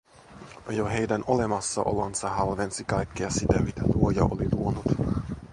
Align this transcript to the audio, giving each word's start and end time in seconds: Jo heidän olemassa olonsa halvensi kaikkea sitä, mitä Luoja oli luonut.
Jo 0.71 0.85
heidän 0.85 1.23
olemassa 1.27 1.81
olonsa 1.81 2.29
halvensi 2.29 2.83
kaikkea 2.83 3.29
sitä, 3.29 3.61
mitä 3.61 3.81
Luoja 3.95 4.23
oli 4.23 4.47
luonut. 4.51 4.83